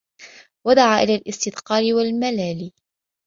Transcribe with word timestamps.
وَدَعَا 0.67 1.01
إلَى 1.03 1.15
الِاسْتِثْقَالِ 1.15 1.93
وَالْمَلَالِ 1.93 2.71